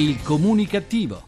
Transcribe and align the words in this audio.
Il 0.00 0.22
comunicativo. 0.22 1.24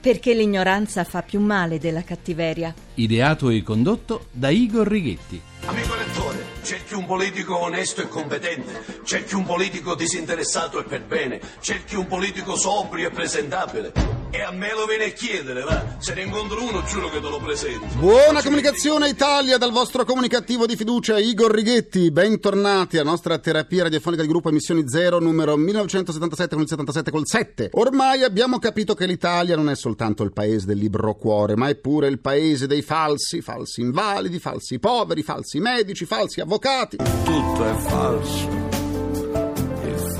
Perché 0.00 0.34
l'ignoranza 0.34 1.04
fa 1.04 1.22
più 1.22 1.38
male 1.38 1.78
della 1.78 2.02
cattiveria. 2.02 2.74
Ideato 2.94 3.50
e 3.50 3.62
condotto 3.62 4.26
da 4.32 4.48
Igor 4.48 4.88
Righetti. 4.88 5.40
Amico 5.66 5.94
elettore, 5.94 6.44
cerchi 6.64 6.94
un 6.94 7.06
politico 7.06 7.56
onesto 7.56 8.02
e 8.02 8.08
competente, 8.08 8.82
cerchi 9.04 9.36
un 9.36 9.44
politico 9.44 9.94
disinteressato 9.94 10.80
e 10.80 10.82
per 10.82 11.04
bene, 11.04 11.40
cerchi 11.60 11.94
un 11.94 12.08
politico 12.08 12.56
sobrio 12.56 13.06
e 13.06 13.12
presentabile. 13.12 14.19
E 14.32 14.42
a 14.42 14.52
me 14.52 14.72
lo 14.74 14.86
viene 14.86 15.06
a 15.06 15.08
chiedere, 15.08 15.62
va? 15.62 15.96
Se 15.98 16.14
ne 16.14 16.22
incontro 16.22 16.62
uno, 16.62 16.84
giuro 16.84 17.10
che 17.10 17.20
te 17.20 17.28
lo 17.28 17.40
presento. 17.40 17.84
Buona 17.98 18.40
comunicazione 18.42 19.08
Italia 19.08 19.58
dal 19.58 19.72
vostro 19.72 20.04
comunicativo 20.04 20.66
di 20.66 20.76
fiducia 20.76 21.18
Igor 21.18 21.52
Righetti. 21.52 22.12
Bentornati 22.12 22.96
alla 22.96 23.10
nostra 23.10 23.38
terapia 23.38 23.82
radiofonica 23.82 24.22
di 24.22 24.28
gruppo 24.28 24.48
Emissioni 24.48 24.84
Zero 24.86 25.18
numero 25.18 25.56
1977 25.56 26.54
con 26.54 26.62
il 26.62 26.68
77 26.68 27.10
col 27.10 27.26
7. 27.26 27.70
Ormai 27.72 28.22
abbiamo 28.22 28.60
capito 28.60 28.94
che 28.94 29.06
l'Italia 29.06 29.56
non 29.56 29.68
è 29.68 29.74
soltanto 29.74 30.22
il 30.22 30.32
paese 30.32 30.64
del 30.64 30.78
libro 30.78 31.16
cuore, 31.16 31.56
ma 31.56 31.68
è 31.68 31.74
pure 31.74 32.06
il 32.06 32.20
paese 32.20 32.68
dei 32.68 32.82
falsi, 32.82 33.40
falsi 33.40 33.80
invalidi, 33.80 34.38
falsi 34.38 34.78
poveri, 34.78 35.24
falsi 35.24 35.58
medici, 35.58 36.04
falsi 36.04 36.40
avvocati. 36.40 36.98
Tutto 36.98 37.64
è 37.64 37.74
falso. 37.74 38.69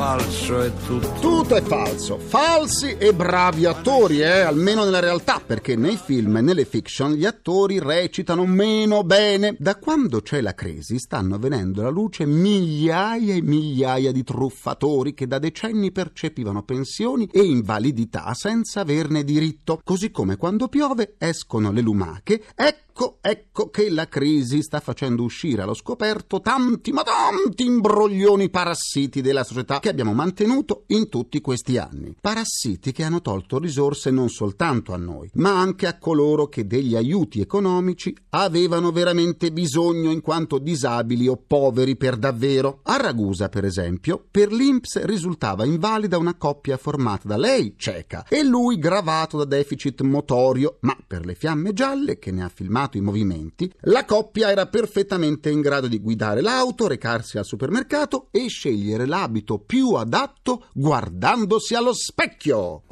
Falso 0.01 0.63
è 0.63 0.73
tutto. 0.87 1.13
Tutto 1.21 1.57
è 1.57 1.61
falso, 1.61 2.17
falsi 2.17 2.97
e 2.97 3.13
bravi 3.13 3.67
attori, 3.67 4.23
eh? 4.23 4.41
almeno 4.41 4.83
nella 4.83 4.99
realtà, 4.99 5.43
perché 5.45 5.77
nei 5.77 5.99
film 5.99 6.39
e 6.39 6.41
nelle 6.41 6.65
fiction 6.65 7.13
gli 7.13 7.27
attori 7.27 7.79
recitano 7.79 8.47
meno 8.47 9.05
bene. 9.05 9.55
Da 9.59 9.77
quando 9.77 10.23
c'è 10.23 10.41
la 10.41 10.55
crisi 10.55 10.99
stanno 10.99 11.39
venendo 11.39 11.83
alla 11.83 11.91
luce 11.91 12.25
migliaia 12.25 13.35
e 13.35 13.43
migliaia 13.43 14.11
di 14.11 14.25
truffatori 14.25 15.13
che 15.13 15.27
da 15.27 15.39
decenni 15.39 15.93
percepivano 15.93 16.63
pensioni 16.63 17.29
e 17.31 17.43
invalidità 17.43 18.33
senza 18.33 18.81
averne 18.81 19.23
diritto, 19.23 19.83
così 19.85 20.11
come 20.11 20.37
quando 20.37 20.69
piove 20.69 21.17
escono 21.19 21.73
le 21.73 21.83
lumache, 21.83 22.43
ecco 22.55 22.89
Ecco, 23.01 23.19
ecco 23.23 23.71
che 23.71 23.89
la 23.89 24.09
crisi 24.09 24.63
sta 24.63 24.81
facendo 24.81 25.23
uscire 25.23 25.63
allo 25.63 25.73
scoperto 25.73 26.41
tanti, 26.41 26.93
ma 26.93 27.03
tanti 27.03 27.65
imbroglioni 27.65 28.51
parassiti 28.51 29.23
della 29.23 29.45
società 29.45 29.79
che 29.79 29.90
abbiamo 29.91 30.15
mantenuto 30.15 30.85
in 30.89 31.09
tutti 31.09 31.41
questi 31.41 31.77
anni. 31.77 32.17
Parassiti 32.21 32.93
che 32.93 33.05
hanno 33.05 33.21
tolto 33.21 33.59
risorse 33.59 34.11
non 34.11 34.29
soltanto 34.29 34.93
a 34.93 34.97
noi, 34.97 35.31
ma 35.35 35.61
anche 35.61 35.87
a 35.87 35.99
coloro 35.99 36.49
che 36.49 36.67
degli 36.67 36.97
aiuti 36.97 37.41
economici 37.41 38.17
avevano 38.31 38.93
veramente 38.93 39.53
bisogno 39.53 40.11
in 40.11 40.21
quanto 40.21 40.59
disabili 40.59 41.27
o 41.29 41.37
poveri 41.37 41.97
per 41.97 42.17
davvero. 42.17 42.81
A 42.85 42.97
Ragusa, 42.97 43.49
per 43.49 43.65
esempio, 43.65 44.25
per 44.31 44.53
l'Inps 44.53 45.03
risultava 45.05 45.65
invalida 45.65 46.19
una 46.19 46.37
coppia 46.37 46.77
formata 46.77 47.29
da 47.29 47.37
lei, 47.37 47.75
cieca, 47.77 48.25
e 48.29 48.43
lui 48.43 48.79
gravato 48.79 49.37
da 49.39 49.45
deficit 49.45 50.01
motorio, 50.03 50.79
ma 50.81 50.97
per 51.07 51.25
le 51.25 51.35
fiamme 51.35 51.73
gialle 51.73 52.19
che 52.19 52.31
ne 52.31 52.45
ha 52.45 52.49
filmato 52.49 52.97
i 52.97 53.01
movimenti, 53.01 53.73
la 53.83 54.05
coppia 54.05 54.51
era 54.51 54.67
perfettamente 54.67 55.51
in 55.51 55.61
grado 55.61 55.89
di 55.89 55.99
guidare 55.99 56.41
l'auto, 56.41 56.87
recarsi 56.87 57.39
al 57.39 57.45
supermercato 57.45 58.29
e 58.31 58.49
scegliere 58.49 59.07
l'abito 59.07 59.59
più 59.59 59.80
adatto 59.89 60.67
guardandosi 60.73 61.75
allo 61.75 61.93
specchio. 61.95 62.83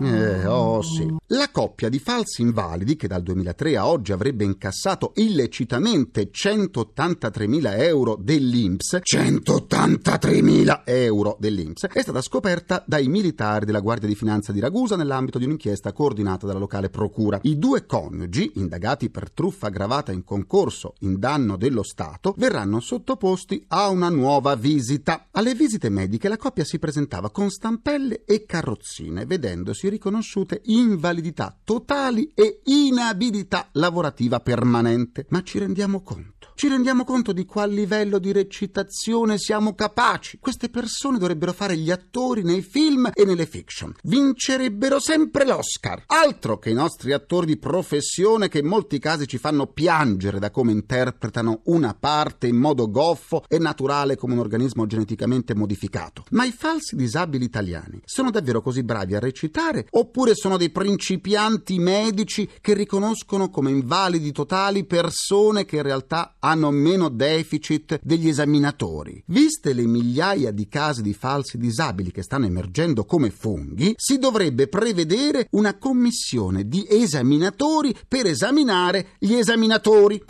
Eh, 0.00 0.46
oh 0.46 0.82
sì. 0.82 1.14
La 1.28 1.50
coppia 1.50 1.88
di 1.88 1.98
falsi 1.98 2.42
invalidi, 2.42 2.96
che 2.96 3.08
dal 3.08 3.22
2003 3.22 3.76
a 3.76 3.88
oggi 3.88 4.12
avrebbe 4.12 4.44
incassato 4.44 5.12
illecitamente 5.16 6.30
183.000 6.30 7.78
euro 7.80 8.18
dell'Inps, 8.20 9.00
183.000 9.02 10.82
euro 10.84 11.36
dell'Inps, 11.38 11.86
è 11.86 12.02
stata 12.02 12.20
scoperta 12.20 12.82
dai 12.86 13.08
militari 13.08 13.64
della 13.64 13.80
Guardia 13.80 14.08
di 14.08 14.14
Finanza 14.14 14.52
di 14.52 14.60
Ragusa 14.60 14.96
nell'ambito 14.96 15.38
di 15.38 15.44
un'inchiesta 15.44 15.92
coordinata 15.92 16.46
dalla 16.46 16.58
locale 16.58 16.90
procura. 16.90 17.38
I 17.42 17.58
due 17.58 17.86
coniugi, 17.86 18.52
indagati 18.56 19.10
per 19.10 19.30
truffa 19.30 19.68
aggravata 19.68 20.12
in 20.12 20.24
concorso 20.24 20.94
in 21.00 21.18
danno 21.18 21.56
dello 21.56 21.82
Stato, 21.82 22.34
verranno 22.36 22.80
sottoposti 22.80 23.64
a 23.68 23.88
una 23.88 24.08
nuova 24.08 24.54
visita. 24.54 25.28
Alle 25.30 25.54
visite 25.54 25.88
mediche 25.88 26.28
la 26.28 26.36
coppia 26.36 26.64
si 26.64 26.78
presentava 26.78 27.30
con 27.30 27.50
stampelle 27.50 28.24
e 28.24 28.44
carrozzine, 28.44 29.24
vedendosi 29.24 29.83
riconosciute 29.88 30.62
invalidità 30.64 31.56
totali 31.62 32.30
e 32.34 32.60
inabilità 32.64 33.68
lavorativa 33.72 34.40
permanente. 34.40 35.26
Ma 35.30 35.42
ci 35.42 35.58
rendiamo 35.58 36.02
conto? 36.02 36.33
Ci 36.56 36.68
rendiamo 36.68 37.02
conto 37.02 37.32
di 37.32 37.46
qual 37.46 37.72
livello 37.72 38.20
di 38.20 38.30
recitazione 38.30 39.38
siamo 39.38 39.74
capaci? 39.74 40.38
Queste 40.38 40.68
persone 40.68 41.18
dovrebbero 41.18 41.52
fare 41.52 41.76
gli 41.76 41.90
attori 41.90 42.44
nei 42.44 42.62
film 42.62 43.10
e 43.12 43.24
nelle 43.24 43.44
fiction. 43.44 43.92
Vincerebbero 44.04 45.00
sempre 45.00 45.44
l'Oscar. 45.44 46.04
Altro 46.06 46.60
che 46.60 46.70
i 46.70 46.74
nostri 46.74 47.12
attori 47.12 47.46
di 47.46 47.56
professione 47.58 48.46
che 48.48 48.58
in 48.58 48.66
molti 48.66 49.00
casi 49.00 49.26
ci 49.26 49.36
fanno 49.36 49.66
piangere 49.66 50.38
da 50.38 50.52
come 50.52 50.70
interpretano 50.70 51.62
una 51.64 51.92
parte 51.92 52.46
in 52.46 52.56
modo 52.56 52.88
goffo 52.88 53.44
e 53.48 53.58
naturale 53.58 54.14
come 54.14 54.34
un 54.34 54.38
organismo 54.38 54.86
geneticamente 54.86 55.56
modificato. 55.56 56.22
Ma 56.30 56.44
i 56.44 56.52
falsi 56.52 56.94
disabili 56.94 57.44
italiani 57.44 58.00
sono 58.04 58.30
davvero 58.30 58.62
così 58.62 58.84
bravi 58.84 59.16
a 59.16 59.18
recitare 59.18 59.88
oppure 59.90 60.36
sono 60.36 60.56
dei 60.56 60.70
principianti 60.70 61.80
medici 61.80 62.48
che 62.60 62.74
riconoscono 62.74 63.50
come 63.50 63.70
invalidi 63.70 64.30
totali 64.30 64.84
persone 64.84 65.64
che 65.64 65.76
in 65.76 65.82
realtà 65.82 66.36
hanno 66.44 66.70
meno 66.70 67.08
deficit 67.08 67.98
degli 68.02 68.28
esaminatori. 68.28 69.22
Viste 69.26 69.72
le 69.72 69.86
migliaia 69.86 70.50
di 70.50 70.68
casi 70.68 71.00
di 71.00 71.14
falsi 71.14 71.56
disabili 71.56 72.12
che 72.12 72.22
stanno 72.22 72.44
emergendo 72.44 73.04
come 73.06 73.30
funghi, 73.30 73.94
si 73.96 74.18
dovrebbe 74.18 74.68
prevedere 74.68 75.48
una 75.52 75.78
commissione 75.78 76.68
di 76.68 76.86
esaminatori 76.88 77.94
per 78.06 78.26
esaminare 78.26 79.08
gli 79.18 79.32
esaminatori. 79.32 80.22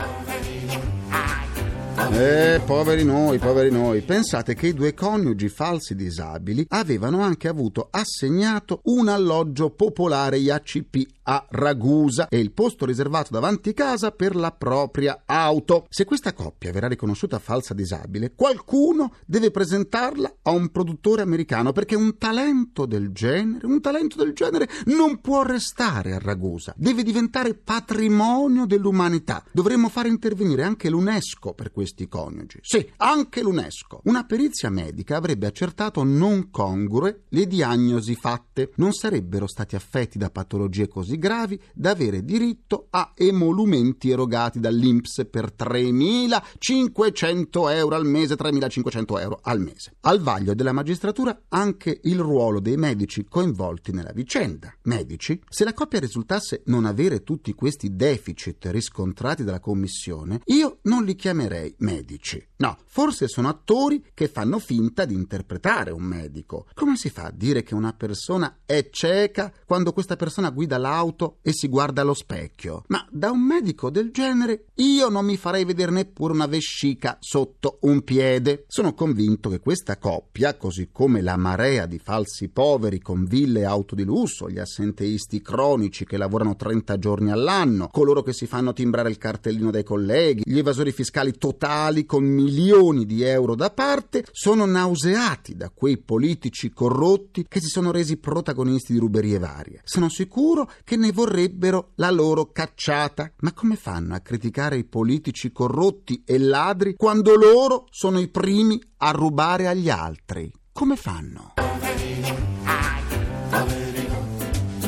Eh, 2.11 2.61
poveri 2.65 3.03
noi, 3.03 3.39
poveri 3.39 3.71
noi. 3.71 4.01
Pensate 4.01 4.53
che 4.53 4.67
i 4.67 4.73
due 4.73 4.93
coniugi 4.93 5.49
falsi 5.49 5.95
disabili 5.95 6.65
avevano 6.69 7.21
anche 7.21 7.49
avuto 7.49 7.87
assegnato 7.91 8.79
un 8.83 9.09
alloggio 9.09 9.71
popolare 9.71 10.37
IACP 10.37 11.14
a 11.27 11.45
Ragusa 11.49 12.27
e 12.29 12.39
il 12.39 12.51
posto 12.51 12.85
riservato 12.85 13.31
davanti 13.31 13.73
casa 13.73 14.11
per 14.11 14.35
la 14.35 14.51
propria 14.51 15.23
auto. 15.25 15.85
Se 15.89 16.05
questa 16.05 16.33
coppia 16.33 16.71
verrà 16.71 16.87
riconosciuta 16.87 17.39
falsa 17.39 17.73
disabile, 17.73 18.33
qualcuno 18.35 19.13
deve 19.25 19.51
presentarla 19.51 20.37
a 20.43 20.51
un 20.51 20.69
produttore 20.69 21.21
americano 21.21 21.71
perché 21.71 21.95
un 21.95 22.17
talento 22.17 22.85
del 22.85 23.11
genere, 23.11 23.65
un 23.65 23.81
talento 23.81 24.17
del 24.17 24.33
genere 24.33 24.69
non 24.85 25.19
può 25.19 25.41
restare 25.43 26.13
a 26.13 26.19
Ragusa, 26.19 26.73
deve 26.77 27.03
diventare 27.03 27.55
patrimonio 27.55 28.65
dell'umanità. 28.65 29.43
Dovremmo 29.51 29.89
fare 29.89 30.09
intervenire 30.09 30.63
anche 30.63 30.89
l'UNESCO 30.89 31.53
per 31.53 31.71
questi 31.71 32.07
coniugi. 32.07 32.59
Sì, 32.61 32.87
anche 32.97 33.41
l'UNESCO. 33.41 34.01
Una 34.03 34.25
perizia 34.25 34.69
medica 34.69 35.17
avrebbe 35.17 35.47
accertato 35.47 36.03
non 36.03 36.49
congrue 36.51 37.23
le 37.29 37.47
diagnosi 37.47 38.15
fatte. 38.15 38.71
Non 38.75 38.93
sarebbero 38.93 39.47
stati 39.47 39.75
affetti 39.75 40.17
da 40.17 40.29
patologie 40.29 40.87
così 40.87 41.14
gravi 41.17 41.59
da 41.73 41.91
avere 41.91 42.23
diritto 42.23 42.87
a 42.89 43.11
emolumenti 43.15 44.09
erogati 44.09 44.59
dall'Inps 44.59 45.27
per 45.29 45.53
3.500 45.57 47.71
euro 47.71 47.95
al 47.95 48.05
mese, 48.05 48.35
3.500 48.35 49.19
euro 49.19 49.39
al 49.41 49.59
mese. 49.59 49.95
Al 50.01 50.19
vaglio 50.19 50.53
della 50.53 50.71
magistratura 50.71 51.43
anche 51.49 51.99
il 52.03 52.19
ruolo 52.19 52.59
dei 52.59 52.77
medici 52.77 53.25
coinvolti 53.25 53.91
nella 53.91 54.11
vicenda. 54.13 54.73
Medici, 54.83 55.41
se 55.49 55.63
la 55.63 55.73
coppia 55.73 55.99
risultasse 55.99 56.61
non 56.65 56.85
avere 56.85 57.23
tutti 57.23 57.53
questi 57.53 57.95
deficit 57.95 58.67
riscontrati 58.67 59.43
dalla 59.43 59.59
commissione, 59.59 60.41
io 60.45 60.74
non 60.85 61.03
li 61.03 61.15
chiamerei 61.15 61.75
medici. 61.79 62.43
No, 62.57 62.77
forse 62.85 63.27
sono 63.27 63.49
attori 63.49 64.01
che 64.13 64.29
fanno 64.29 64.59
finta 64.59 65.03
di 65.03 65.13
interpretare 65.13 65.91
un 65.91 66.03
medico. 66.03 66.67
Come 66.73 66.95
si 66.95 67.09
fa 67.09 67.23
a 67.23 67.33
dire 67.35 67.63
che 67.63 67.75
una 67.75 67.91
persona 67.91 68.59
è 68.65 68.89
cieca 68.91 69.51
quando 69.65 69.91
questa 69.91 70.15
persona 70.15 70.51
guida 70.51 70.77
l'auto 70.77 71.39
e 71.41 71.51
si 71.51 71.67
guarda 71.67 72.01
allo 72.01 72.13
specchio? 72.13 72.83
Ma 72.87 73.05
da 73.11 73.29
un 73.31 73.41
medico 73.41 73.89
del 73.89 74.11
genere 74.11 74.67
io 74.75 75.09
non 75.09 75.25
mi 75.25 75.35
farei 75.35 75.65
vedere 75.65 75.91
neppure 75.91 76.31
una 76.31 76.45
vescica 76.45 77.17
sotto 77.19 77.79
un 77.81 78.03
piede. 78.03 78.63
Sono 78.67 78.93
convinto 78.93 79.49
che 79.49 79.59
questa 79.59 79.97
coppia, 79.97 80.55
così 80.55 80.89
come 80.93 81.21
la 81.21 81.35
marea 81.35 81.85
di 81.85 81.99
falsi 81.99 82.47
poveri 82.47 82.99
con 82.99 83.25
ville 83.25 83.61
e 83.61 83.65
auto 83.65 83.95
di 83.95 84.03
lusso, 84.03 84.49
gli 84.49 84.59
assenteisti 84.59 85.41
cronici 85.41 86.05
che 86.05 86.15
lavorano 86.15 86.55
30 86.55 86.97
giorni 86.99 87.31
all'anno, 87.31 87.89
coloro 87.89 88.21
che 88.21 88.31
si 88.31 88.47
fanno 88.47 88.71
timbrare 88.71 89.09
il 89.09 89.17
cartellino 89.17 89.71
dai 89.71 89.83
colleghi, 89.83 90.43
gli 90.45 90.57
evasori 90.57 90.74
fiscali 90.91 91.37
totali 91.37 92.05
con 92.05 92.23
milioni 92.23 93.05
di 93.05 93.23
euro 93.23 93.55
da 93.55 93.69
parte, 93.69 94.25
sono 94.31 94.65
nauseati 94.65 95.55
da 95.55 95.69
quei 95.69 95.97
politici 95.97 96.71
corrotti 96.71 97.45
che 97.47 97.61
si 97.61 97.67
sono 97.67 97.91
resi 97.91 98.17
protagonisti 98.17 98.93
di 98.93 98.99
ruberie 98.99 99.39
varie. 99.39 99.81
Sono 99.83 100.09
sicuro 100.09 100.69
che 100.83 100.95
ne 100.95 101.11
vorrebbero 101.11 101.91
la 101.95 102.11
loro 102.11 102.51
cacciata. 102.51 103.31
Ma 103.41 103.53
come 103.53 103.75
fanno 103.75 104.15
a 104.15 104.19
criticare 104.19 104.77
i 104.77 104.83
politici 104.83 105.51
corrotti 105.51 106.23
e 106.25 106.37
ladri 106.37 106.95
quando 106.95 107.35
loro 107.35 107.85
sono 107.89 108.19
i 108.19 108.27
primi 108.27 108.81
a 108.97 109.11
rubare 109.11 109.67
agli 109.67 109.89
altri? 109.89 110.51
Come 110.71 110.95
fanno? 110.95 111.53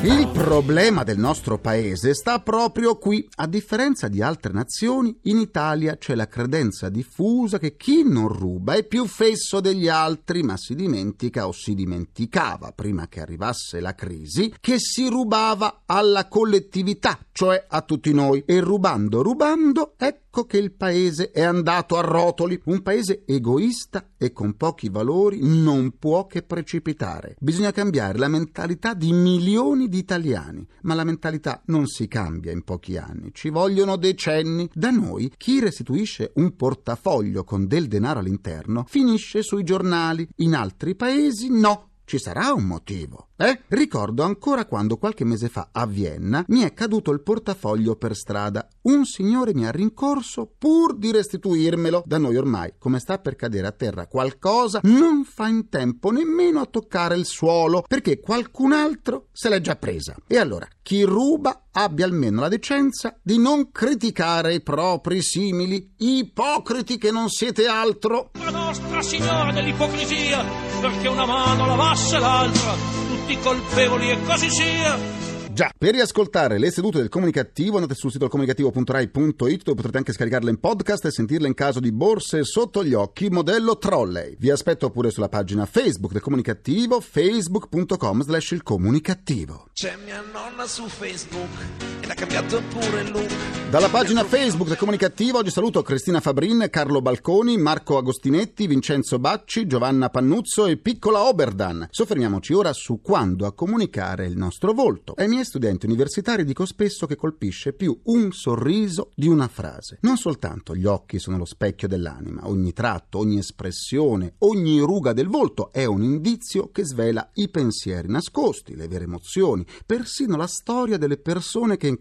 Il 0.02 0.28
problema 0.28 1.02
del 1.02 1.18
nostro 1.18 1.58
paese 1.58 2.14
sta 2.14 2.38
proprio 2.38 2.98
qui. 2.98 3.28
A 3.38 3.48
differenza 3.48 4.06
di 4.06 4.22
altre 4.22 4.52
nazioni, 4.52 5.18
in 5.22 5.38
Italia 5.38 5.96
c'è 5.96 6.14
la 6.14 6.28
credenza 6.28 6.88
diffusa 6.88 7.58
che 7.58 7.76
chi 7.76 8.04
non 8.04 8.28
ruba 8.28 8.74
è 8.74 8.84
più 8.84 9.06
fesso 9.06 9.58
degli 9.58 9.88
altri, 9.88 10.44
ma 10.44 10.56
si 10.56 10.76
dimentica 10.76 11.48
o 11.48 11.52
si 11.52 11.74
dimenticava, 11.74 12.70
prima 12.70 13.08
che 13.08 13.20
arrivasse 13.20 13.80
la 13.80 13.96
crisi, 13.96 14.54
che 14.60 14.76
si 14.78 15.08
rubava 15.08 15.82
alla 15.84 16.28
collettività, 16.28 17.18
cioè 17.32 17.66
a 17.68 17.82
tutti 17.82 18.12
noi. 18.14 18.44
E 18.46 18.60
rubando, 18.60 19.20
rubando, 19.20 19.94
ecco 19.98 20.27
che 20.44 20.58
il 20.58 20.72
paese 20.72 21.30
è 21.30 21.42
andato 21.42 21.96
a 21.96 22.00
rotoli. 22.00 22.60
Un 22.64 22.82
paese 22.82 23.24
egoista 23.26 24.10
e 24.16 24.32
con 24.32 24.56
pochi 24.56 24.88
valori 24.88 25.40
non 25.42 25.94
può 25.98 26.26
che 26.26 26.42
precipitare. 26.42 27.36
Bisogna 27.38 27.70
cambiare 27.70 28.18
la 28.18 28.28
mentalità 28.28 28.94
di 28.94 29.12
milioni 29.12 29.88
di 29.88 29.98
italiani, 29.98 30.66
ma 30.82 30.94
la 30.94 31.04
mentalità 31.04 31.62
non 31.66 31.86
si 31.86 32.08
cambia 32.08 32.52
in 32.52 32.62
pochi 32.62 32.96
anni, 32.96 33.30
ci 33.32 33.50
vogliono 33.50 33.96
decenni. 33.96 34.68
Da 34.72 34.90
noi 34.90 35.32
chi 35.36 35.60
restituisce 35.60 36.32
un 36.34 36.56
portafoglio 36.56 37.44
con 37.44 37.66
del 37.66 37.86
denaro 37.86 38.20
all'interno 38.20 38.84
finisce 38.88 39.42
sui 39.42 39.64
giornali, 39.64 40.28
in 40.36 40.54
altri 40.54 40.94
paesi 40.94 41.48
no. 41.50 41.86
Ci 42.08 42.18
sarà 42.18 42.54
un 42.54 42.64
motivo. 42.64 43.28
Eh? 43.36 43.64
Ricordo 43.68 44.22
ancora 44.22 44.64
quando 44.64 44.96
qualche 44.96 45.26
mese 45.26 45.50
fa 45.50 45.68
a 45.72 45.84
Vienna 45.84 46.42
mi 46.48 46.62
è 46.62 46.72
caduto 46.72 47.12
il 47.12 47.20
portafoglio 47.20 47.96
per 47.96 48.16
strada. 48.16 48.66
Un 48.88 49.04
signore 49.04 49.52
mi 49.52 49.66
ha 49.66 49.70
rincorso 49.70 50.50
pur 50.56 50.96
di 50.96 51.12
restituirmelo. 51.12 52.04
Da 52.06 52.16
noi 52.16 52.36
ormai, 52.36 52.72
come 52.78 52.98
sta 53.00 53.18
per 53.18 53.36
cadere 53.36 53.66
a 53.66 53.72
terra 53.72 54.06
qualcosa, 54.06 54.80
non 54.84 55.24
fa 55.24 55.46
in 55.46 55.68
tempo 55.68 56.10
nemmeno 56.10 56.60
a 56.60 56.64
toccare 56.64 57.14
il 57.14 57.26
suolo, 57.26 57.84
perché 57.86 58.18
qualcun 58.18 58.72
altro 58.72 59.26
se 59.30 59.50
l'è 59.50 59.60
già 59.60 59.76
presa. 59.76 60.16
E 60.26 60.38
allora, 60.38 60.66
chi 60.80 61.02
ruba 61.02 61.66
abbia 61.70 62.06
almeno 62.06 62.40
la 62.40 62.48
decenza 62.48 63.14
di 63.22 63.38
non 63.38 63.70
criticare 63.70 64.54
i 64.54 64.62
propri 64.62 65.20
simili, 65.20 65.92
ipocriti 65.98 66.96
che 66.96 67.10
non 67.10 67.28
siete 67.28 67.66
altro. 67.66 68.30
La 68.38 68.50
nostra 68.50 69.02
signora 69.02 69.52
dell'ipocrisia, 69.52 70.42
perché 70.80 71.08
una 71.08 71.26
mano 71.26 71.66
lavasse 71.66 72.18
l'altra 72.18 72.98
tutti 73.28 73.38
colpevoli 73.40 74.10
e 74.10 74.22
così 74.24 74.48
sia. 74.48 75.27
Già, 75.58 75.72
per 75.76 75.92
riascoltare 75.92 76.56
le 76.56 76.70
sedute 76.70 76.98
del 76.98 77.08
comunicativo 77.08 77.78
andate 77.78 77.96
sul 77.96 78.12
sito 78.12 78.28
comunicativo.rai.it 78.28 79.64
dove 79.64 79.74
potrete 79.74 79.96
anche 79.96 80.12
scaricarle 80.12 80.50
in 80.50 80.60
podcast 80.60 81.06
e 81.06 81.10
sentirle 81.10 81.48
in 81.48 81.54
caso 81.54 81.80
di 81.80 81.90
borse 81.90 82.44
sotto 82.44 82.84
gli 82.84 82.94
occhi 82.94 83.28
modello 83.28 83.76
trolley. 83.76 84.36
Vi 84.38 84.50
aspetto 84.50 84.88
pure 84.90 85.10
sulla 85.10 85.28
pagina 85.28 85.66
Facebook 85.66 86.12
del 86.12 86.22
comunicativo 86.22 87.00
facebook.com 87.00 88.22
slash 88.22 88.52
il 88.52 88.62
comunicativo. 88.62 89.66
C'è 89.72 89.96
mia 90.04 90.22
nonna 90.32 90.64
su 90.64 90.86
Facebook 90.86 91.97
l'ha 92.08 92.14
cambiato 92.14 92.62
pure 92.70 93.02
look. 93.10 93.58
Dalla 93.70 93.90
pagina 93.90 94.24
Facebook 94.24 94.68
del 94.68 94.78
comunicativo 94.78 95.36
oggi 95.36 95.50
saluto 95.50 95.82
Cristina 95.82 96.20
Fabrin, 96.20 96.68
Carlo 96.70 97.02
Balconi, 97.02 97.58
Marco 97.58 97.98
Agostinetti, 97.98 98.66
Vincenzo 98.66 99.18
Bacci, 99.18 99.66
Giovanna 99.66 100.08
Pannuzzo 100.08 100.64
e 100.64 100.78
Piccola 100.78 101.24
Oberdan. 101.24 101.86
Soffermiamoci 101.90 102.54
ora 102.54 102.72
su 102.72 103.02
quando 103.02 103.44
a 103.44 103.52
comunicare 103.52 104.24
il 104.24 104.38
nostro 104.38 104.72
volto. 104.72 105.12
Ai 105.18 105.28
miei 105.28 105.44
studenti 105.44 105.84
universitari 105.84 106.46
dico 106.46 106.64
spesso 106.64 107.06
che 107.06 107.14
colpisce 107.14 107.74
più 107.74 107.94
un 108.04 108.32
sorriso 108.32 109.10
di 109.14 109.28
una 109.28 109.48
frase. 109.48 109.98
Non 110.00 110.16
soltanto 110.16 110.74
gli 110.74 110.86
occhi 110.86 111.18
sono 111.18 111.36
lo 111.36 111.44
specchio 111.44 111.88
dell'anima, 111.88 112.48
ogni 112.48 112.72
tratto, 112.72 113.18
ogni 113.18 113.36
espressione, 113.36 114.36
ogni 114.38 114.78
ruga 114.78 115.12
del 115.12 115.28
volto 115.28 115.72
è 115.72 115.84
un 115.84 116.02
indizio 116.02 116.70
che 116.72 116.86
svela 116.86 117.28
i 117.34 117.50
pensieri 117.50 118.08
nascosti, 118.08 118.74
le 118.74 118.88
vere 118.88 119.04
emozioni, 119.04 119.66
persino 119.84 120.38
la 120.38 120.46
storia 120.46 120.96
delle 120.96 121.18
persone 121.18 121.76
che 121.76 121.86
incontriamo. 121.86 121.96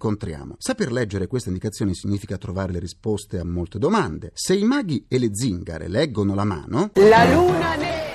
Saper 0.58 0.92
leggere 0.92 1.28
queste 1.28 1.50
indicazioni 1.50 1.94
significa 1.94 2.38
trovare 2.38 2.72
le 2.72 2.80
risposte 2.80 3.40
a 3.40 3.46
molte 3.46 3.80
domande. 3.80 4.32
Se 4.34 4.56
i 4.56 4.64
maghi 4.64 5.06
e 5.08 5.20
le 5.20 5.30
zingare 5.34 5.88
leggono 5.88 6.34
la 6.34 6.46
mano... 6.46 6.92
La 6.94 7.32
luna 7.32 7.76
nera! 7.76 8.07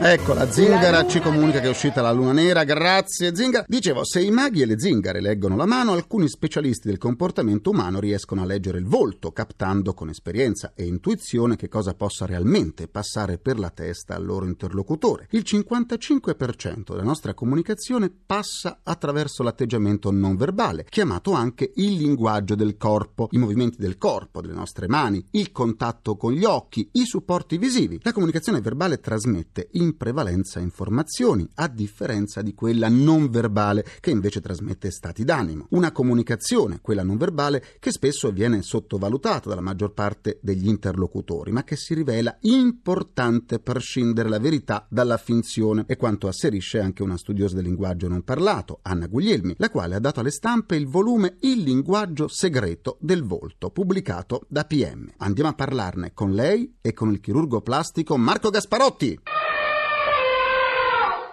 Ecco, 0.00 0.32
la 0.32 0.48
zingara 0.48 1.08
ci 1.08 1.18
comunica 1.18 1.58
che 1.58 1.66
è 1.66 1.70
uscita 1.70 2.00
la 2.00 2.12
luna 2.12 2.30
nera, 2.30 2.62
grazie 2.62 3.34
zingara. 3.34 3.64
Dicevo, 3.66 4.04
se 4.04 4.20
i 4.20 4.30
maghi 4.30 4.62
e 4.62 4.64
le 4.64 4.78
zingare 4.78 5.20
leggono 5.20 5.56
la 5.56 5.66
mano, 5.66 5.90
alcuni 5.90 6.28
specialisti 6.28 6.86
del 6.86 6.98
comportamento 6.98 7.70
umano 7.70 7.98
riescono 7.98 8.42
a 8.42 8.44
leggere 8.44 8.78
il 8.78 8.84
volto, 8.84 9.32
captando 9.32 9.94
con 9.94 10.08
esperienza 10.08 10.70
e 10.76 10.84
intuizione 10.84 11.56
che 11.56 11.68
cosa 11.68 11.94
possa 11.94 12.26
realmente 12.26 12.86
passare 12.86 13.38
per 13.38 13.58
la 13.58 13.70
testa 13.70 14.14
al 14.14 14.24
loro 14.24 14.46
interlocutore. 14.46 15.26
Il 15.30 15.42
55% 15.44 16.90
della 16.90 17.02
nostra 17.02 17.34
comunicazione 17.34 18.08
passa 18.08 18.78
attraverso 18.84 19.42
l'atteggiamento 19.42 20.12
non 20.12 20.36
verbale, 20.36 20.86
chiamato 20.88 21.32
anche 21.32 21.72
il 21.74 21.94
linguaggio 21.94 22.54
del 22.54 22.76
corpo, 22.76 23.26
i 23.32 23.38
movimenti 23.38 23.78
del 23.78 23.98
corpo, 23.98 24.40
delle 24.42 24.54
nostre 24.54 24.86
mani, 24.86 25.26
il 25.32 25.50
contatto 25.50 26.16
con 26.16 26.32
gli 26.34 26.44
occhi, 26.44 26.88
i 26.92 27.04
supporti 27.04 27.58
visivi. 27.58 27.98
La 28.02 28.12
comunicazione 28.12 28.60
verbale 28.60 29.00
trasmette 29.00 29.70
in 29.72 29.86
in 29.88 29.96
prevalenza 29.96 30.60
informazioni, 30.60 31.48
a 31.54 31.68
differenza 31.68 32.42
di 32.42 32.54
quella 32.54 32.88
non 32.88 33.30
verbale 33.30 33.84
che 34.00 34.10
invece 34.10 34.40
trasmette 34.40 34.90
stati 34.90 35.24
d'animo. 35.24 35.66
Una 35.70 35.92
comunicazione, 35.92 36.80
quella 36.80 37.02
non 37.02 37.16
verbale, 37.16 37.64
che 37.80 37.90
spesso 37.90 38.30
viene 38.30 38.62
sottovalutata 38.62 39.48
dalla 39.48 39.60
maggior 39.60 39.92
parte 39.92 40.38
degli 40.42 40.68
interlocutori, 40.68 41.50
ma 41.50 41.64
che 41.64 41.76
si 41.76 41.94
rivela 41.94 42.36
importante 42.42 43.58
per 43.58 43.80
scindere 43.80 44.28
la 44.28 44.38
verità 44.38 44.86
dalla 44.90 45.16
finzione, 45.16 45.84
e 45.86 45.96
quanto 45.96 46.28
asserisce 46.28 46.80
anche 46.80 47.02
una 47.02 47.16
studiosa 47.16 47.56
del 47.56 47.64
linguaggio 47.64 48.08
non 48.08 48.22
parlato, 48.22 48.80
Anna 48.82 49.06
Guglielmi, 49.06 49.54
la 49.56 49.70
quale 49.70 49.94
ha 49.94 50.00
dato 50.00 50.20
alle 50.20 50.30
stampe 50.30 50.76
il 50.76 50.86
volume 50.86 51.36
Il 51.40 51.62
linguaggio 51.62 52.28
segreto 52.28 52.98
del 53.00 53.22
volto, 53.22 53.70
pubblicato 53.70 54.44
da 54.48 54.64
PM. 54.64 55.10
Andiamo 55.18 55.50
a 55.50 55.54
parlarne 55.54 56.12
con 56.12 56.32
lei 56.32 56.76
e 56.80 56.92
con 56.92 57.10
il 57.10 57.20
chirurgo 57.20 57.62
plastico 57.62 58.16
Marco 58.16 58.50
Gasparotti. 58.50 59.18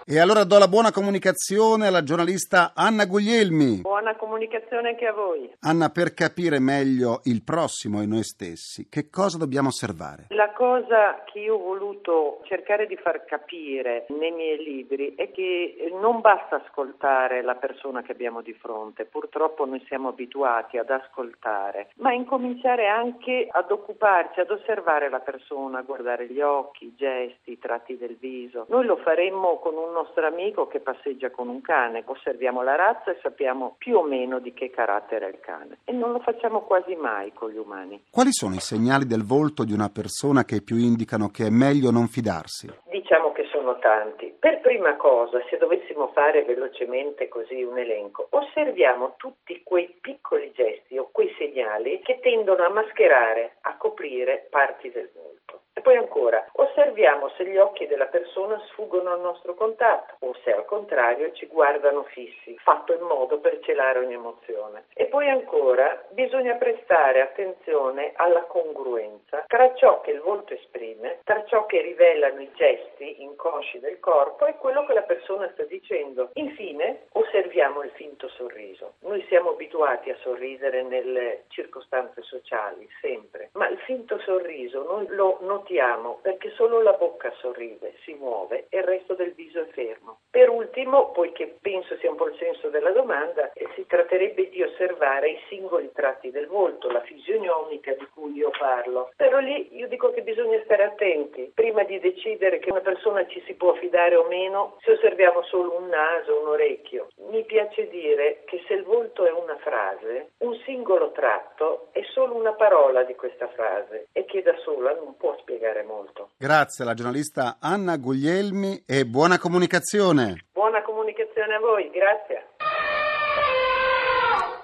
E 0.08 0.20
allora 0.20 0.44
do 0.44 0.56
la 0.56 0.68
buona 0.68 0.92
comunicazione 0.92 1.88
alla 1.88 2.04
giornalista 2.04 2.74
Anna 2.76 3.06
Guglielmi. 3.06 3.80
Buona 3.80 4.14
comunicazione 4.14 4.90
anche 4.90 5.04
a 5.04 5.12
voi. 5.12 5.50
Anna, 5.62 5.88
per 5.88 6.14
capire 6.14 6.60
meglio 6.60 7.22
il 7.24 7.42
prossimo 7.42 8.00
e 8.00 8.06
noi 8.06 8.22
stessi, 8.22 8.86
che 8.88 9.10
cosa 9.10 9.36
dobbiamo 9.36 9.66
osservare? 9.66 10.26
La 10.28 10.52
cosa 10.52 11.24
che 11.24 11.40
io 11.40 11.56
ho 11.56 11.58
voluto 11.58 12.40
cercare 12.44 12.86
di 12.86 12.94
far 12.94 13.24
capire 13.24 14.06
nei 14.10 14.30
miei 14.30 14.62
libri 14.62 15.16
è 15.16 15.32
che 15.32 15.90
non 16.00 16.20
basta 16.20 16.62
ascoltare 16.64 17.42
la 17.42 17.56
persona 17.56 18.02
che 18.02 18.12
abbiamo 18.12 18.42
di 18.42 18.52
fronte, 18.52 19.06
purtroppo 19.06 19.66
noi 19.66 19.82
siamo 19.88 20.10
abituati 20.10 20.78
ad 20.78 20.88
ascoltare, 20.88 21.88
ma 21.96 22.12
incominciare 22.12 22.86
anche 22.86 23.48
ad 23.50 23.72
occuparci, 23.72 24.38
ad 24.38 24.50
osservare 24.50 25.10
la 25.10 25.18
persona, 25.18 25.78
a 25.78 25.82
guardare 25.82 26.28
gli 26.28 26.40
occhi, 26.40 26.84
i 26.84 26.94
gesti, 26.94 27.50
i 27.50 27.58
tratti 27.58 27.98
del 27.98 28.16
viso. 28.20 28.66
Noi 28.68 28.84
lo 28.84 28.98
faremmo 28.98 29.58
con 29.58 29.74
un 29.74 29.94
nostro 29.96 30.26
amico 30.26 30.66
che 30.66 30.80
passeggia 30.80 31.30
con 31.30 31.48
un 31.48 31.62
cane, 31.62 32.02
osserviamo 32.04 32.62
la 32.62 32.74
razza 32.74 33.10
e 33.10 33.18
sappiamo 33.22 33.76
più 33.78 33.96
o 33.96 34.02
meno 34.02 34.38
di 34.40 34.52
che 34.52 34.68
carattere 34.68 35.26
è 35.26 35.30
il 35.30 35.40
cane 35.40 35.78
e 35.84 35.92
non 35.92 36.12
lo 36.12 36.18
facciamo 36.20 36.60
quasi 36.60 36.94
mai 36.94 37.32
con 37.32 37.50
gli 37.50 37.56
umani. 37.56 38.04
Quali 38.10 38.32
sono 38.32 38.54
i 38.54 38.60
segnali 38.60 39.06
del 39.06 39.24
volto 39.24 39.64
di 39.64 39.72
una 39.72 39.88
persona 39.88 40.44
che 40.44 40.60
più 40.60 40.76
indicano 40.76 41.28
che 41.28 41.46
è 41.46 41.50
meglio 41.50 41.90
non 41.90 42.08
fidarsi? 42.08 42.68
Diciamo 42.90 43.32
che 43.32 43.48
sono 43.50 43.78
tanti. 43.78 44.34
Per 44.38 44.60
prima 44.60 44.96
cosa, 44.96 45.40
se 45.48 45.56
dovessimo 45.56 46.08
fare 46.12 46.44
velocemente 46.44 47.28
così 47.28 47.62
un 47.62 47.78
elenco, 47.78 48.26
osserviamo 48.30 49.14
tutti 49.16 49.62
quei 49.64 49.96
piccoli 50.00 50.52
gesti 50.52 50.98
o 50.98 51.08
quei 51.10 51.34
segnali 51.38 52.00
che 52.02 52.18
tendono 52.20 52.64
a 52.64 52.68
mascherare, 52.68 53.56
a 53.62 53.76
coprire 53.78 54.46
parti 54.50 54.90
del 54.90 55.10
volto. 55.14 55.45
Poi 55.86 55.94
ancora, 55.94 56.44
osserviamo 56.54 57.28
se 57.36 57.46
gli 57.46 57.56
occhi 57.56 57.86
della 57.86 58.06
persona 58.06 58.60
sfuggono 58.70 59.12
al 59.12 59.20
nostro 59.20 59.54
contatto 59.54 60.16
o 60.26 60.34
se 60.42 60.52
al 60.52 60.64
contrario 60.64 61.30
ci 61.30 61.46
guardano 61.46 62.02
fissi, 62.08 62.58
fatto 62.58 62.92
in 62.92 63.02
modo 63.02 63.38
per 63.38 63.60
celare 63.60 64.00
ogni 64.00 64.14
emozione. 64.14 64.86
E 64.94 65.04
poi 65.04 65.28
ancora, 65.28 66.02
bisogna 66.08 66.54
prestare 66.54 67.20
attenzione 67.20 68.10
alla 68.16 68.42
congruenza 68.46 69.44
tra 69.46 69.72
ciò 69.74 70.00
che 70.00 70.10
il 70.10 70.20
volto 70.22 70.54
esprime, 70.54 71.20
tra 71.22 71.44
ciò 71.44 71.66
che 71.66 71.80
rivelano 71.80 72.40
i 72.40 72.50
gesti 72.54 73.22
inconsci 73.22 73.78
del 73.78 74.00
corpo 74.00 74.46
e 74.46 74.56
quello 74.56 74.84
che 74.86 74.92
la 74.92 75.02
persona 75.02 75.48
sta 75.52 75.62
dicendo. 75.62 76.30
Infine, 76.32 77.02
osserviamo 77.12 77.84
il 77.84 77.90
finto 77.90 78.26
sorriso. 78.30 78.94
Noi 79.02 79.24
siamo 79.28 79.50
abituati 79.50 80.10
a 80.10 80.16
sorridere 80.16 80.82
nelle 80.82 81.44
circostanze 81.46 82.22
sociali, 82.22 82.88
sempre, 83.00 83.50
ma 83.52 83.68
il 83.68 83.78
finto 83.78 84.18
sorriso 84.18 84.82
noi 84.82 85.06
lo 85.10 85.38
notiamo 85.42 85.74
sorridiamo 85.76 86.18
perché 86.22 86.50
solo 86.56 86.80
la 86.80 86.92
bocca 86.92 87.32
sorride, 87.38 87.94
si 88.02 88.14
muove 88.14 88.66
e 88.70 88.78
il 88.78 88.84
resto 88.84 89.14
del 89.14 89.32
viso 89.32 89.60
è 89.60 89.66
fermo. 89.66 90.20
Per 90.30 90.48
ultimo, 90.48 91.10
poiché 91.10 91.58
penso 91.60 91.96
sia 91.98 92.10
un 92.10 92.16
po' 92.16 92.28
il 92.28 92.36
senso 92.38 92.68
della 92.68 92.90
domanda, 92.90 93.52
eh, 93.52 93.68
si 93.74 93.86
tratterebbe 93.86 94.48
di 94.48 94.62
osservare 94.62 95.30
i 95.30 95.38
singoli 95.48 95.90
tratti 95.92 96.30
del 96.30 96.46
volto, 96.46 96.90
la 96.90 97.02
fisionomica 97.02 97.92
di 97.92 98.06
cui 98.14 98.32
io 98.34 98.50
parlo. 98.58 99.10
Però 99.16 99.38
lì 99.38 99.76
io 99.76 99.88
dico 99.88 100.10
che 100.12 100.22
bisogna 100.22 100.60
stare 100.64 100.84
attenti 100.84 101.50
prima 101.54 101.82
di 101.84 101.98
decidere 102.00 102.58
che 102.58 102.70
una 102.70 102.80
persona 102.80 103.26
ci 103.26 103.42
si 103.46 103.54
può 103.54 103.74
fidare 103.74 104.16
o 104.16 104.26
meno 104.26 104.76
se 104.80 104.92
osserviamo 104.92 105.42
solo 105.42 105.76
un 105.76 105.88
naso, 105.88 106.40
un 106.40 106.48
orecchio. 106.48 107.08
Mi 107.30 107.44
piace 107.44 107.88
dire 107.88 108.42
che 108.46 108.62
se 108.66 108.74
il 108.74 108.84
volto 108.84 109.26
è 109.26 109.32
una 109.32 109.56
frase, 109.56 110.32
un 110.38 110.54
singolo 110.64 111.12
tratto 111.12 111.88
è 111.92 112.02
solo 112.12 112.34
una 112.34 112.52
parola 112.52 113.02
di 113.02 113.14
questa 113.14 113.48
frase 113.48 114.08
e 114.12 114.24
che 114.24 114.42
da 114.42 114.56
sola 114.58 114.94
non 114.94 115.16
può 115.16 115.36
spiegare 115.38 115.65
molto. 115.84 116.30
Grazie 116.36 116.84
alla 116.84 116.94
giornalista 116.94 117.56
Anna 117.60 117.96
Guglielmi 117.96 118.84
e 118.86 119.06
buona 119.06 119.38
comunicazione. 119.38 120.46
Buona 120.52 120.82
comunicazione 120.82 121.54
a 121.54 121.60
voi, 121.60 121.90
grazie. 121.90 122.54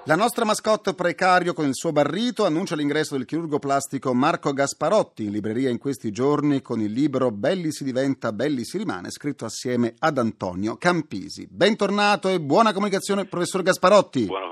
La 0.07 0.17
nostra 0.17 0.45
mascotte 0.45 0.95
precario 0.95 1.53
con 1.53 1.65
il 1.65 1.75
suo 1.75 1.93
barrito 1.93 2.45
annuncia 2.45 2.75
l'ingresso 2.75 3.17
del 3.17 3.25
chirurgo 3.25 3.61
plastico 3.61 4.13
Marco 4.13 4.53
Gasparotti 4.53 5.27
in 5.27 5.31
libreria 5.31 5.71
in 5.71 5.79
questi 5.79 6.11
giorni 6.11 6.61
con 6.61 6.81
il 6.81 6.91
libro 6.91 7.31
Belli 7.31 7.71
si 7.71 7.85
diventa, 7.85 8.33
belli 8.33 8.65
si 8.65 8.79
rimane, 8.79 9.13
scritto 9.13 9.45
assieme 9.45 9.95
ad 10.01 10.19
Antonio 10.19 10.77
Campisi. 10.77 11.47
Bentornato 11.49 12.29
e 12.29 12.41
buona 12.41 12.73
comunicazione, 12.73 13.27
professor 13.27 13.63
Gasparotti. 13.63 14.25
Buona. 14.27 14.52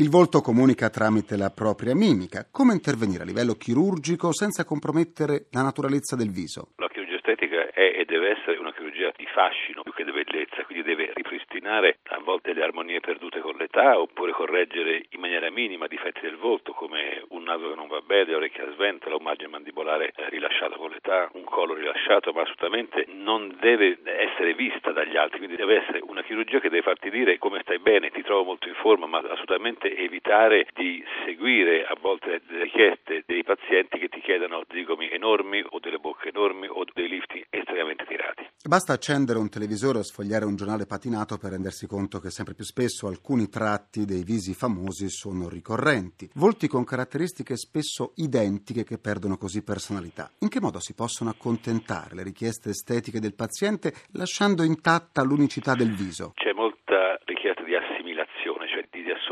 Il 0.00 0.10
volto 0.10 0.40
comunica 0.40 0.90
tramite 0.90 1.36
la 1.36 1.50
propria 1.50 1.92
mimica. 1.92 2.46
Come 2.48 2.72
intervenire 2.72 3.24
a 3.24 3.26
livello 3.26 3.54
chirurgico 3.54 4.32
senza 4.32 4.64
compromettere 4.64 5.46
la 5.50 5.62
naturalezza 5.62 6.14
del 6.14 6.30
viso? 6.30 6.70
La 6.76 6.86
chirurgia 6.86 7.16
estetica 7.16 7.66
è 7.74 7.82
e 7.82 7.96
deve 8.08 8.30
essere 8.30 8.56
una 8.56 8.72
chirurgia 8.72 9.12
di 9.14 9.26
fascino 9.26 9.82
più 9.82 9.92
che 9.92 10.02
di 10.02 10.12
bellezza, 10.12 10.64
quindi 10.64 10.82
deve 10.82 11.12
ripristinare 11.12 11.98
a 12.08 12.20
volte 12.20 12.54
le 12.54 12.62
armonie 12.62 13.00
perdute 13.00 13.40
con 13.40 13.54
l'età 13.56 14.00
oppure 14.00 14.32
correggere 14.32 15.04
in 15.10 15.20
maniera 15.20 15.50
minima 15.50 15.86
difetti 15.86 16.22
del 16.22 16.36
volto 16.36 16.72
come 16.72 17.22
un 17.28 17.42
naso 17.42 17.68
che 17.68 17.74
non 17.74 17.86
va 17.86 18.00
bene, 18.00 18.34
orecchie 18.34 18.64
a 18.64 18.72
sventola, 18.72 19.16
un 19.16 19.22
margine 19.22 19.50
mandibolare 19.50 20.12
eh, 20.16 20.30
rilasciato 20.30 20.76
con 20.76 20.90
l'età, 20.90 21.28
un 21.34 21.44
collo 21.44 21.74
rilasciato, 21.74 22.32
ma 22.32 22.40
assolutamente 22.42 23.04
non 23.08 23.54
deve 23.60 23.98
essere 24.04 24.54
vista 24.54 24.90
dagli 24.90 25.16
altri, 25.16 25.38
quindi 25.38 25.56
deve 25.56 25.82
essere 25.82 26.00
una 26.02 26.22
chirurgia 26.22 26.60
che 26.60 26.70
deve 26.70 26.82
farti 26.82 27.10
dire 27.10 27.36
come 27.36 27.60
stai 27.60 27.78
bene, 27.78 28.10
ti 28.10 28.22
trovo 28.22 28.44
molto 28.44 28.68
in 28.68 28.74
forma, 28.74 29.04
ma 29.04 29.18
assolutamente 29.18 29.94
evitare 29.94 30.66
di 30.72 31.04
seguire 31.26 31.84
a 31.84 31.94
volte 32.00 32.40
le 32.48 32.62
richieste 32.62 33.24
dei 33.26 33.44
pazienti 33.44 33.98
che 33.98 34.08
ti 34.08 34.20
chiedono 34.20 34.64
zigomi 34.70 35.10
enormi 35.10 35.62
o 35.68 35.78
delle 35.78 35.98
bocche 35.98 36.30
enormi 36.30 36.68
o 36.70 36.84
dei 36.94 37.08
lifting 37.08 37.44
estremamente 37.50 37.97
tirati. 38.04 38.46
Basta 38.68 38.92
accendere 38.92 39.38
un 39.38 39.48
televisore 39.48 39.98
o 39.98 40.02
sfogliare 40.02 40.44
un 40.44 40.56
giornale 40.56 40.84
patinato 40.84 41.38
per 41.38 41.52
rendersi 41.52 41.86
conto 41.86 42.18
che 42.18 42.30
sempre 42.30 42.54
più 42.54 42.64
spesso 42.64 43.06
alcuni 43.06 43.48
tratti 43.48 44.04
dei 44.04 44.24
visi 44.24 44.52
famosi 44.52 45.08
sono 45.08 45.48
ricorrenti, 45.48 46.28
volti 46.34 46.68
con 46.68 46.84
caratteristiche 46.84 47.56
spesso 47.56 48.12
identiche 48.16 48.84
che 48.84 48.98
perdono 48.98 49.36
così 49.38 49.62
personalità. 49.62 50.30
In 50.40 50.48
che 50.48 50.60
modo 50.60 50.80
si 50.80 50.94
possono 50.94 51.30
accontentare 51.30 52.14
le 52.14 52.24
richieste 52.24 52.70
estetiche 52.70 53.20
del 53.20 53.34
paziente 53.34 53.94
lasciando 54.12 54.62
intatta 54.62 55.22
l'unicità 55.22 55.74
del 55.74 55.94
viso? 55.94 56.32
C'è 56.34 56.48
assimilazione, 56.48 56.67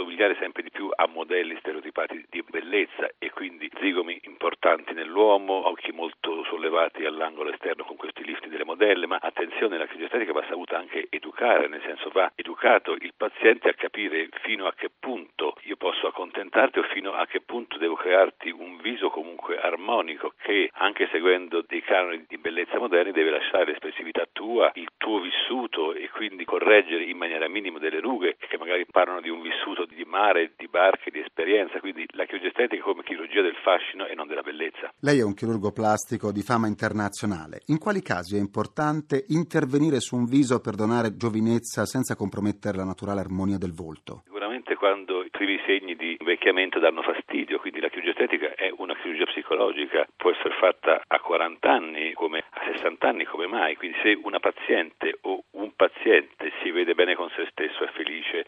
di 0.04 0.16
assomigliare 0.16 0.36
sempre 0.38 0.62
di 0.62 0.70
più 0.70 0.90
a 0.94 1.06
modelli 1.06 1.56
stereotipati 1.58 2.26
di 2.28 2.44
bellezza 2.48 3.08
e 3.18 3.30
quindi 3.30 3.70
zigomi 3.80 4.18
importanti 4.24 4.92
nell'uomo, 4.92 5.68
occhi 5.68 5.92
molto 5.92 6.44
sollevati 6.44 7.04
all'angolo 7.04 7.52
esterno 7.52 7.84
con 7.84 7.96
questi 7.96 8.24
lifti 8.24 8.48
delle 8.48 8.64
modelle, 8.64 9.06
ma 9.06 9.18
attenzione, 9.20 9.78
la 9.78 9.88
estetica 9.88 10.32
va 10.32 10.44
saputa 10.48 10.76
anche 10.76 11.06
educare, 11.08 11.68
nel 11.68 11.80
senso 11.82 12.10
va 12.12 12.30
educato 12.34 12.92
il 12.92 13.12
paziente 13.16 13.68
a 13.68 13.74
capire 13.74 14.28
fino 14.42 14.66
a 14.66 14.74
che 14.74 14.90
punto 14.98 15.54
io 15.62 15.76
posso 15.76 16.06
accontentarti 16.06 16.78
o 16.78 16.82
fino 16.84 17.12
a 17.12 17.26
che 17.26 17.40
punto 17.40 17.78
devo 17.78 17.94
crearti 17.94 18.50
un 18.50 18.76
viso 18.78 19.08
comunque 19.10 19.58
armonico 19.58 20.34
che 20.42 20.70
anche 20.74 21.08
seguendo 21.10 21.64
dei 21.66 21.82
canoni 21.82 22.24
di 22.28 22.38
bellezza 22.38 22.78
moderni 22.78 23.12
deve 23.12 23.30
lasciare 23.30 23.66
l'espressività 23.66 24.26
tua, 24.30 24.70
il 24.74 24.88
tuo 24.96 25.20
vissuto 25.20 25.94
e 25.94 26.08
quindi 26.10 26.44
correggere 26.44 27.04
in 27.04 27.16
maniera 27.16 27.48
minima 27.48 27.78
delle 27.78 28.00
rughe 28.00 28.36
che 28.38 28.58
magari 28.58 28.86
parlano 28.86 29.20
di 29.20 29.30
un 29.30 29.40
vissuto 29.40 29.85
di 29.86 30.04
mare, 30.04 30.52
di 30.56 30.68
barche, 30.68 31.10
di 31.10 31.20
esperienza, 31.20 31.80
quindi 31.80 32.06
la 32.10 32.24
chirurgia 32.24 32.48
estetica 32.48 32.82
come 32.82 33.02
chirurgia 33.02 33.42
del 33.42 33.56
fascino 33.62 34.06
e 34.06 34.14
non 34.14 34.26
della 34.26 34.42
bellezza. 34.42 34.92
Lei 35.00 35.20
è 35.20 35.24
un 35.24 35.34
chirurgo 35.34 35.72
plastico 35.72 36.32
di 36.32 36.42
fama 36.42 36.66
internazionale. 36.66 37.62
In 37.66 37.78
quali 37.78 38.02
casi 38.02 38.36
è 38.36 38.40
importante 38.40 39.24
intervenire 39.28 40.00
su 40.00 40.16
un 40.16 40.26
viso 40.26 40.60
per 40.60 40.74
donare 40.74 41.16
giovinezza 41.16 41.84
senza 41.84 42.14
compromettere 42.14 42.76
la 42.76 42.84
naturale 42.84 43.20
armonia 43.20 43.58
del 43.58 43.72
volto? 43.72 44.22
Sicuramente 44.24 44.74
quando 44.76 45.22
i 45.22 45.30
primi 45.30 45.60
segni 45.66 45.96
di 45.96 46.16
invecchiamento 46.18 46.78
danno 46.78 47.02
fastidio, 47.02 47.58
quindi 47.58 47.80
la 47.80 47.88
chirurgia 47.88 48.10
estetica 48.10 48.54
è 48.54 48.72
una 48.76 48.94
chirurgia 48.96 49.24
psicologica, 49.26 50.06
può 50.16 50.30
essere 50.30 50.54
fatta 50.58 51.02
a 51.06 51.20
40 51.20 51.70
anni 51.70 52.12
come 52.12 52.44
a 52.50 52.72
60 52.72 53.08
anni 53.08 53.24
come 53.24 53.46
mai, 53.46 53.76
quindi 53.76 53.96
se 54.02 54.18
una 54.22 54.38
paziente 54.38 55.18
o 55.22 55.44
un 55.52 55.72
paziente 55.74 56.52
si 56.62 56.70
vede 56.70 56.94
bene 56.94 57.14
con 57.14 57.28
se 57.30 57.46
stesso, 57.50 57.84
è 57.84 57.90
felice, 57.92 58.46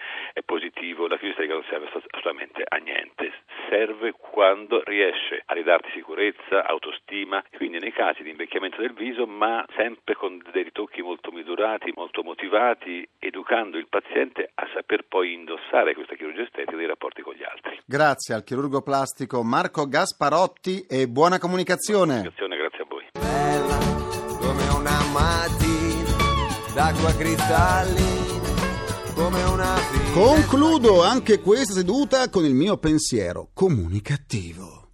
positivo, 0.49 1.07
la 1.07 1.19
chirurgia 1.19 1.45
estetica 1.45 1.52
non 1.52 1.67
serve 1.69 1.87
assolutamente 1.93 2.64
a 2.67 2.76
niente, 2.76 3.33
serve 3.69 4.12
quando 4.17 4.81
riesce 4.83 5.43
a 5.45 5.52
ridarti 5.52 5.90
sicurezza, 5.93 6.64
autostima, 6.64 7.45
quindi 7.55 7.78
nei 7.78 7.93
casi 7.93 8.23
di 8.23 8.31
invecchiamento 8.31 8.81
del 8.81 8.95
viso, 8.95 9.26
ma 9.26 9.62
sempre 9.76 10.14
con 10.14 10.40
dei 10.50 10.62
ritocchi 10.62 11.02
molto 11.02 11.31
misurati, 11.31 11.93
molto 11.95 12.23
motivati, 12.23 13.07
educando 13.19 13.76
il 13.76 13.88
paziente 13.88 14.50
a 14.55 14.67
saper 14.73 15.05
poi 15.07 15.35
indossare 15.35 15.93
questa 15.93 16.14
chirurgia 16.14 16.43
estetica 16.43 16.76
nei 16.76 16.87
rapporti 16.87 17.21
con 17.21 17.35
gli 17.35 17.45
altri. 17.45 17.78
Grazie 17.85 18.35
al 18.35 18.43
chirurgo 18.43 18.81
plastico 18.81 19.43
Marco 19.43 19.87
Gasparotti 19.87 20.87
e 20.88 21.07
buona 21.09 21.38
comunicazione. 21.38 22.25
Comunicazione, 22.25 22.57
Grazie 22.57 22.83
a 22.83 22.87
voi. 22.88 23.05
bella 23.12 23.78
come 24.40 24.64
una 24.81 24.99
mattina 25.12 26.17
d'acqua 26.73 27.12
cristallina 27.12 28.28
come 29.19 29.43
una 29.43 29.75
Concludo 30.19 31.05
anche 31.05 31.39
questa 31.39 31.75
seduta 31.75 32.29
con 32.29 32.45
il 32.45 32.53
mio 32.53 32.77
pensiero 32.77 33.51
comunicativo. 33.55 34.89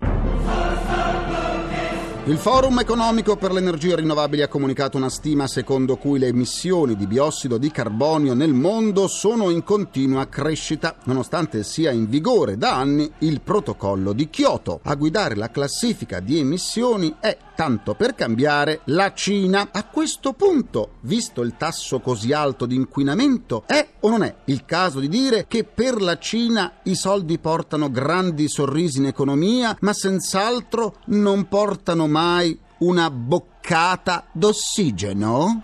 Il 2.26 2.36
Forum 2.36 2.78
economico 2.78 3.36
per 3.36 3.52
le 3.52 3.60
energie 3.60 3.96
rinnovabili 3.96 4.42
ha 4.42 4.48
comunicato 4.48 4.98
una 4.98 5.08
stima 5.08 5.46
secondo 5.46 5.96
cui 5.96 6.18
le 6.18 6.28
emissioni 6.28 6.94
di 6.94 7.06
biossido 7.06 7.56
di 7.56 7.70
carbonio 7.70 8.34
nel 8.34 8.52
mondo 8.52 9.08
sono 9.08 9.48
in 9.48 9.62
continua 9.62 10.26
crescita, 10.28 10.96
nonostante 11.04 11.62
sia 11.64 11.90
in 11.90 12.06
vigore 12.06 12.56
da 12.58 12.76
anni 12.76 13.10
il 13.20 13.40
protocollo 13.40 14.12
di 14.12 14.28
Kyoto. 14.28 14.80
A 14.82 14.94
guidare 14.94 15.36
la 15.36 15.50
classifica 15.50 16.20
di 16.20 16.38
emissioni 16.38 17.14
è, 17.20 17.36
tanto 17.54 17.94
per 17.94 18.14
cambiare, 18.14 18.80
la 18.86 19.12
Cina. 19.12 19.68
A 19.72 19.84
questo 19.84 20.32
punto, 20.32 20.94
visto 21.00 21.42
il 21.42 21.54
tasso 21.56 22.00
così 22.00 22.32
alto 22.32 22.66
di 22.66 22.74
inquinamento, 22.74 23.64
è 23.66 23.86
o 24.00 24.10
non 24.10 24.22
è 24.22 24.34
il 24.46 24.64
caso 24.64 25.00
di 25.00 25.08
dire 25.08 25.46
che 25.48 25.64
per 25.64 26.00
la 26.00 26.18
Cina 26.18 26.80
i 26.84 26.94
soldi 26.94 27.38
portano 27.38 27.90
grandi 27.90 28.48
sorrisi 28.48 28.98
in 28.98 29.06
economia, 29.06 29.76
ma 29.80 29.92
senz'altro 29.92 30.96
non 31.06 31.48
portano 31.48 32.06
mai 32.06 32.58
una 32.78 33.10
boccata 33.10 34.26
d'ossigeno? 34.32 35.60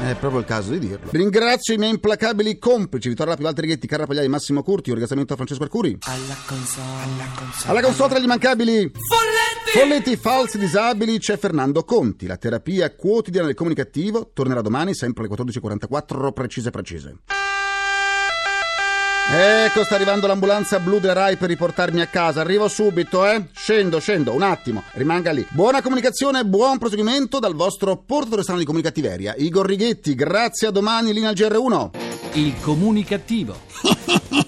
È 0.00 0.14
proprio 0.14 0.40
il 0.40 0.46
caso 0.46 0.70
di 0.70 0.78
dirlo. 0.78 1.10
Ringrazio 1.10 1.74
i 1.74 1.76
miei 1.76 1.90
implacabili 1.90 2.56
complici, 2.58 3.08
Vittorio 3.08 3.32
Lapi, 3.32 3.42
Walter 3.42 3.64
Righetti, 3.64 3.88
Carra 3.88 4.06
Pagliai, 4.06 4.28
Massimo 4.28 4.62
Curti, 4.62 4.90
un 4.90 4.96
ringraziamento 4.96 5.32
a 5.32 5.36
Francesco 5.36 5.64
Arcuri. 5.64 5.98
alla 6.02 6.36
console 6.46 7.02
alla 7.02 7.24
console 7.34 7.70
Alla 7.70 7.82
console 7.82 8.08
tra 8.10 8.18
gli 8.20 8.24
immancabili 8.24 8.92
Folletti! 8.92 9.37
Folletti 9.72 10.16
falsi 10.16 10.58
disabili 10.58 11.18
c'è 11.18 11.36
Fernando 11.36 11.84
Conti. 11.84 12.26
La 12.26 12.38
terapia 12.38 12.94
quotidiana 12.94 13.46
del 13.46 13.54
comunicativo 13.54 14.30
tornerà 14.32 14.62
domani 14.62 14.94
sempre 14.94 15.24
alle 15.24 15.34
14.44 15.34 16.32
precise 16.32 16.70
precise. 16.70 17.16
Ecco, 19.30 19.84
sta 19.84 19.94
arrivando 19.96 20.26
l'ambulanza 20.26 20.80
blu 20.80 20.98
della 20.98 21.12
Rai 21.12 21.36
per 21.36 21.50
riportarmi 21.50 22.00
a 22.00 22.06
casa. 22.06 22.40
Arrivo 22.40 22.66
subito, 22.66 23.26
eh? 23.26 23.48
Scendo, 23.52 24.00
scendo, 24.00 24.32
un 24.32 24.40
attimo. 24.40 24.82
Rimanga 24.92 25.32
lì. 25.32 25.46
Buona 25.50 25.82
comunicazione 25.82 26.46
buon 26.46 26.78
proseguimento 26.78 27.38
dal 27.38 27.54
vostro 27.54 27.98
portatore 27.98 28.40
strano 28.40 28.60
di 28.60 28.64
comunicativeria, 28.64 29.34
Igor 29.36 29.66
Righetti. 29.66 30.14
Grazie 30.14 30.68
a 30.68 30.70
domani, 30.70 31.12
linea 31.12 31.28
al 31.28 31.34
GR1. 31.34 31.90
Il 32.32 32.54
comunicativo. 32.62 33.54